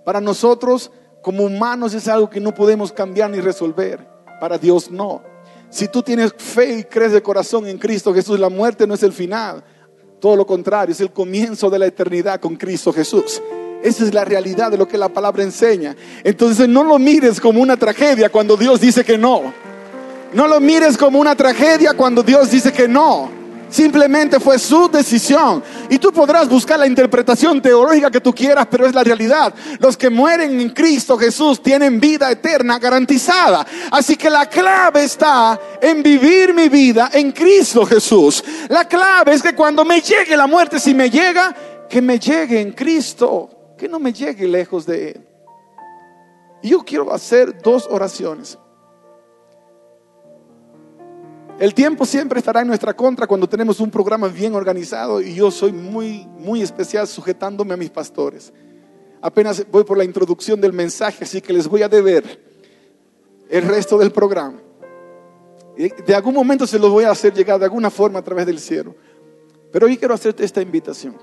[0.04, 0.90] Para nosotros
[1.22, 4.06] como humanos es algo que no podemos cambiar ni resolver,
[4.40, 5.22] para Dios no.
[5.70, 9.02] Si tú tienes fe y crees de corazón en Cristo Jesús, la muerte no es
[9.02, 9.64] el final,
[10.20, 13.40] todo lo contrario, es el comienzo de la eternidad con Cristo Jesús.
[13.82, 15.94] Esa es la realidad de lo que la palabra enseña.
[16.24, 19.52] Entonces no lo mires como una tragedia cuando Dios dice que no.
[20.32, 23.43] No lo mires como una tragedia cuando Dios dice que no
[23.74, 25.60] Simplemente fue su decisión.
[25.90, 29.52] Y tú podrás buscar la interpretación teológica que tú quieras, pero es la realidad.
[29.80, 33.66] Los que mueren en Cristo Jesús tienen vida eterna garantizada.
[33.90, 38.44] Así que la clave está en vivir mi vida en Cristo Jesús.
[38.68, 41.52] La clave es que cuando me llegue la muerte, si me llega,
[41.90, 45.26] que me llegue en Cristo, que no me llegue lejos de Él.
[46.62, 48.56] Yo quiero hacer dos oraciones.
[51.58, 55.52] El tiempo siempre estará en nuestra contra cuando tenemos un programa bien organizado y yo
[55.52, 58.52] soy muy, muy especial sujetándome a mis pastores.
[59.22, 62.42] Apenas voy por la introducción del mensaje, así que les voy a deber
[63.48, 64.60] el resto del programa.
[65.76, 68.58] De algún momento se los voy a hacer llegar de alguna forma a través del
[68.58, 68.96] cielo.
[69.70, 71.16] Pero hoy quiero hacerte esta invitación.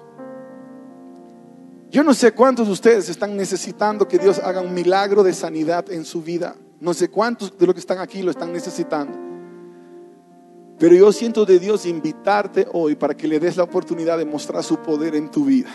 [1.90, 5.92] Yo no sé cuántos de ustedes están necesitando que Dios haga un milagro de sanidad
[5.92, 6.56] en su vida.
[6.80, 9.31] No sé cuántos de los que están aquí lo están necesitando.
[10.82, 14.64] Pero yo siento de Dios invitarte hoy para que le des la oportunidad de mostrar
[14.64, 15.70] su poder en tu vida.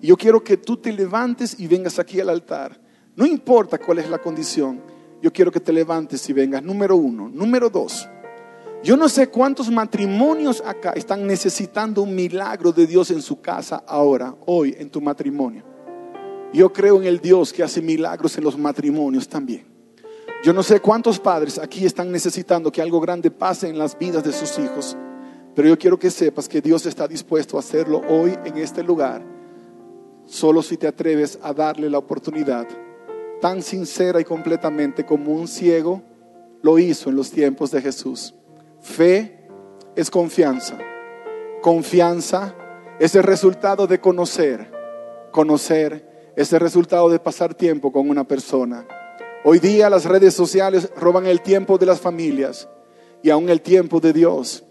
[0.00, 2.80] Y yo quiero que tú te levantes y vengas aquí al altar.
[3.16, 4.80] No importa cuál es la condición,
[5.20, 6.62] yo quiero que te levantes y vengas.
[6.62, 7.28] Número uno.
[7.28, 8.08] Número dos.
[8.84, 13.82] Yo no sé cuántos matrimonios acá están necesitando un milagro de Dios en su casa
[13.88, 15.64] ahora, hoy, en tu matrimonio.
[16.52, 19.71] Yo creo en el Dios que hace milagros en los matrimonios también.
[20.42, 24.24] Yo no sé cuántos padres aquí están necesitando que algo grande pase en las vidas
[24.24, 24.96] de sus hijos,
[25.54, 29.22] pero yo quiero que sepas que Dios está dispuesto a hacerlo hoy en este lugar,
[30.26, 32.66] solo si te atreves a darle la oportunidad,
[33.40, 36.02] tan sincera y completamente como un ciego
[36.60, 38.34] lo hizo en los tiempos de Jesús.
[38.80, 39.46] Fe
[39.94, 40.76] es confianza.
[41.60, 42.56] Confianza
[42.98, 44.72] es el resultado de conocer.
[45.30, 48.88] Conocer es el resultado de pasar tiempo con una persona.
[49.44, 52.68] Hoy día las redes sociales roban el tiempo de las familias
[53.24, 54.62] y aún el tiempo de Dios.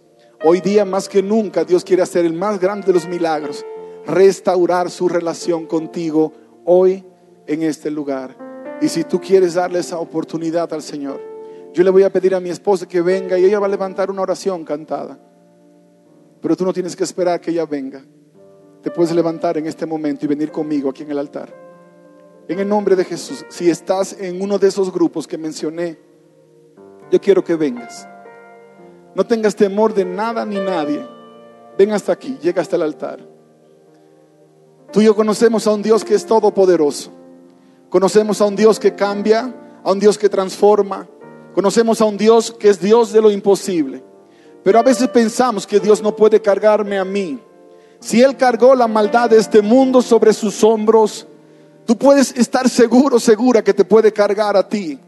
[0.46, 3.66] Hoy día más que nunca Dios quiere hacer el más grande de los milagros,
[4.08, 6.32] restaurar su relación contigo
[6.64, 7.06] hoy
[7.48, 8.38] en este lugar.
[8.82, 11.20] Y si tú quieres darle esa oportunidad al Señor,
[11.74, 14.10] yo le voy a pedir a mi esposa que venga y ella va a levantar
[14.10, 15.20] una oración cantada.
[16.42, 18.06] Pero tú no tienes que esperar que ella venga.
[18.82, 21.71] Te puedes levantar en este momento y venir conmigo aquí en el altar.
[22.52, 25.98] En el nombre de Jesús, si estás en uno de esos grupos que mencioné,
[27.10, 28.06] yo quiero que vengas.
[29.16, 31.02] No tengas temor de nada ni nadie.
[31.78, 33.26] Ven hasta aquí, llega hasta el altar.
[34.92, 37.14] Tú y yo conocemos a un Dios que es todopoderoso.
[37.88, 41.08] Conocemos a un Dios que cambia, a un Dios que transforma.
[41.54, 44.04] Conocemos a un Dios que es Dios de lo imposible.
[44.62, 47.40] Pero a veces pensamos que Dios no puede cargarme a mí.
[48.02, 51.30] Si Él cargó la maldad de este mundo sobre sus hombros,
[51.86, 55.00] Tú puedes estar seguro, segura que te puede cargar a ti.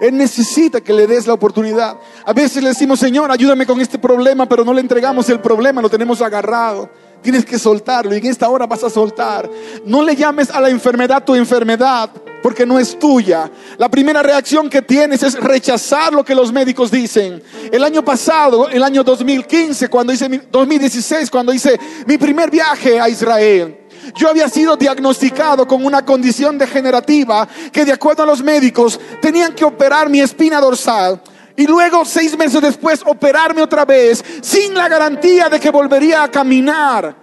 [0.00, 1.96] Él necesita que le des la oportunidad.
[2.24, 5.82] A veces le decimos, Señor, ayúdame con este problema, pero no le entregamos el problema,
[5.82, 6.88] lo tenemos agarrado.
[7.20, 9.50] Tienes que soltarlo y en esta hora vas a soltar.
[9.84, 12.10] No le llames a la enfermedad tu enfermedad,
[12.42, 13.50] porque no es tuya.
[13.76, 17.42] La primera reacción que tienes es rechazar lo que los médicos dicen.
[17.72, 23.08] El año pasado, el año 2015, cuando hice 2016, cuando hice mi primer viaje a
[23.08, 23.76] Israel,
[24.14, 29.54] yo había sido diagnosticado con una condición degenerativa que de acuerdo a los médicos tenían
[29.54, 31.20] que operar mi espina dorsal
[31.58, 36.30] y luego seis meses después operarme otra vez sin la garantía de que volvería a
[36.30, 37.14] caminar.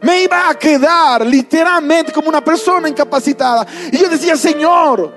[0.00, 3.66] Me iba a quedar literalmente como una persona incapacitada.
[3.92, 5.12] Y yo decía, Señor,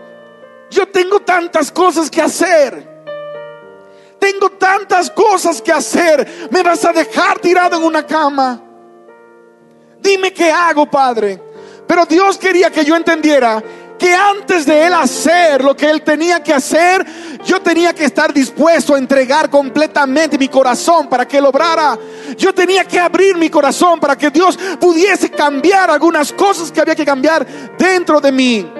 [0.69, 2.95] yo tengo tantas cosas que hacer.
[4.19, 6.49] Tengo tantas cosas que hacer.
[6.51, 8.64] ¿Me vas a dejar tirado en una cama?
[10.05, 11.41] Dime qué hago, Padre.
[11.87, 13.61] Pero Dios quería que yo entendiera
[13.97, 17.05] que antes de Él hacer lo que Él tenía que hacer,
[17.45, 21.97] yo tenía que estar dispuesto a entregar completamente mi corazón para que Él obrara.
[22.37, 26.95] Yo tenía que abrir mi corazón para que Dios pudiese cambiar algunas cosas que había
[26.95, 27.45] que cambiar
[27.77, 28.71] dentro de mí.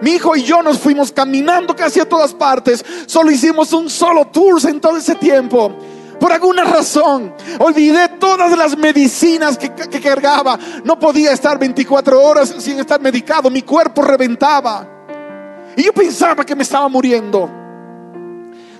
[0.00, 2.84] Mi hijo y yo nos fuimos caminando casi a todas partes.
[3.06, 5.76] Solo hicimos un solo tour en todo ese tiempo
[6.22, 7.34] por alguna razón.
[7.58, 10.56] Olvidé todas las medicinas que, cargaba.
[10.84, 13.50] No podía estar 24 horas sin estar medicado.
[13.50, 14.86] Mi cuerpo reventaba.
[15.76, 17.50] Y yo pensaba que me estaba muriendo.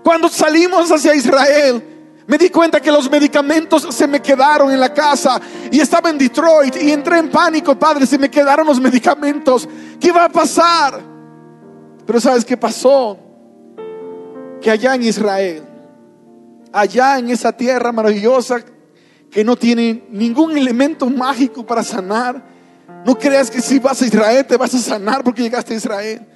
[0.05, 1.83] Cuando salimos hacia Israel,
[2.28, 6.18] me di cuenta que los medicamentos se me quedaron en la casa y estaba en
[6.18, 9.68] Detroit y entré en pánico, padre, se me quedaron los medicamentos.
[9.98, 11.01] ¿Qué va a pasar?
[12.07, 13.18] Pero ¿sabes qué pasó?
[14.61, 15.72] Que allá en Israel
[16.73, 18.61] allá en esa tierra maravillosa
[19.31, 22.43] que no tiene ningún elemento mágico para sanar.
[23.05, 26.27] No creas que si vas a Israel te vas a sanar porque llegaste a Israel.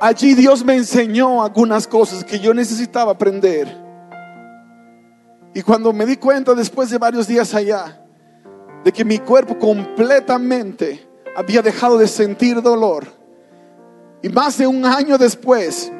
[0.00, 3.84] Allí Dios me enseñó algunas cosas que yo necesitaba aprender.
[5.54, 8.02] Y cuando me di cuenta después de varios días allá,
[8.84, 13.06] de que mi cuerpo completamente había dejado de sentir dolor,
[14.22, 15.90] y más de un año después,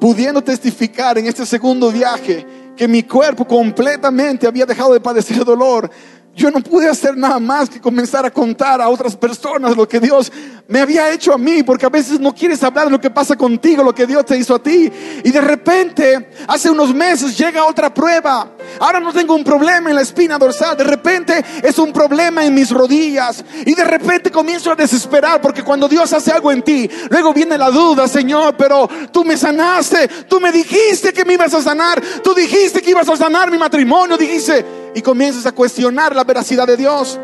[0.00, 2.46] pudiendo testificar en este segundo viaje
[2.76, 5.90] que mi cuerpo completamente había dejado de padecer dolor,
[6.34, 10.00] yo no pude hacer nada más que comenzar a contar a otras personas lo que
[10.00, 10.32] Dios
[10.68, 13.36] me había hecho a mí, porque a veces no quieres hablar de lo que pasa
[13.36, 14.90] contigo, lo que Dios te hizo a ti.
[15.24, 18.52] Y de repente, hace unos meses llega otra prueba.
[18.78, 22.54] Ahora no tengo un problema en la espina dorsal, de repente es un problema en
[22.54, 23.44] mis rodillas.
[23.66, 27.58] Y de repente comienzo a desesperar, porque cuando Dios hace algo en ti, luego viene
[27.58, 32.00] la duda, Señor, pero tú me sanaste, tú me dijiste que me ibas a sanar,
[32.22, 34.64] tú dijiste que ibas a sanar mi matrimonio, dijiste,
[34.94, 37.18] y comienzas a cuestionar la veracidad de Dios.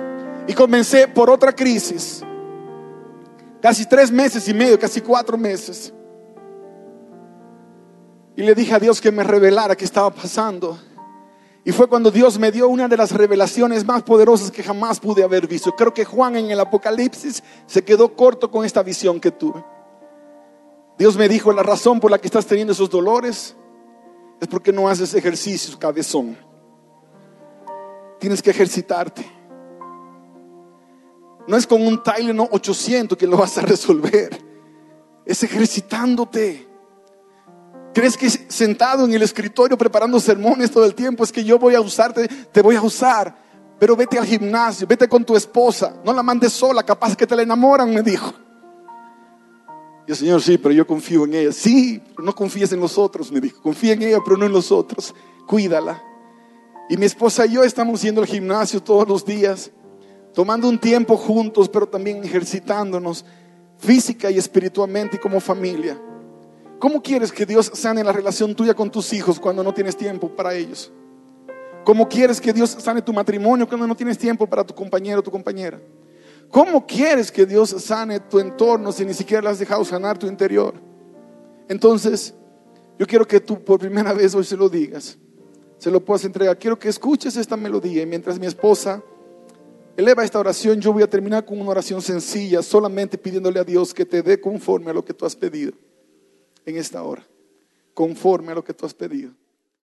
[0.48, 2.22] Y comencé por otra crisis
[3.60, 5.92] casi tres meses y medio, casi cuatro meses.
[8.36, 10.78] Y le dije a Dios que me revelara qué estaba pasando.
[11.66, 15.24] Y fue cuando Dios me dio una de las revelaciones más poderosas que jamás pude
[15.24, 15.74] haber visto.
[15.74, 19.64] Creo que Juan en el Apocalipsis se quedó corto con esta visión que tuve.
[20.96, 23.56] Dios me dijo, la razón por la que estás teniendo esos dolores
[24.40, 26.38] es porque no haces ejercicio, cabezón.
[28.20, 29.28] Tienes que ejercitarte.
[31.48, 34.40] No es con un Tylenol 800 que lo vas a resolver.
[35.24, 36.68] Es ejercitándote.
[37.96, 41.74] ¿Crees que sentado en el escritorio preparando sermones todo el tiempo es que yo voy
[41.74, 42.28] a usarte?
[42.28, 43.34] Te voy a usar.
[43.78, 45.96] Pero vete al gimnasio, vete con tu esposa.
[46.04, 48.34] No la mandes sola, capaz que te la enamoran, me dijo.
[50.06, 51.52] Y el Señor, sí, pero yo confío en ella.
[51.52, 53.62] Sí, pero no confíes en los otros, me dijo.
[53.62, 55.14] Confía en ella, pero no en los otros.
[55.46, 56.02] Cuídala.
[56.90, 59.70] Y mi esposa y yo estamos yendo al gimnasio todos los días
[60.34, 63.24] tomando un tiempo juntos, pero también ejercitándonos
[63.78, 65.98] física y espiritualmente y como familia.
[66.78, 70.28] ¿Cómo quieres que Dios sane la relación tuya con tus hijos cuando no tienes tiempo
[70.28, 70.92] para ellos?
[71.84, 75.22] ¿Cómo quieres que Dios sane tu matrimonio cuando no tienes tiempo para tu compañero o
[75.22, 75.80] tu compañera?
[76.50, 80.26] ¿Cómo quieres que Dios sane tu entorno si ni siquiera le has dejado sanar tu
[80.26, 80.74] interior?
[81.68, 82.34] Entonces,
[82.98, 85.16] yo quiero que tú por primera vez hoy se lo digas,
[85.78, 86.58] se lo puedas entregar.
[86.58, 89.02] Quiero que escuches esta melodía y mientras mi esposa
[89.96, 93.94] eleva esta oración, yo voy a terminar con una oración sencilla, solamente pidiéndole a Dios
[93.94, 95.72] que te dé conforme a lo que tú has pedido
[96.66, 97.26] en esta hora,
[97.94, 99.32] conforme a lo que tú has pedido.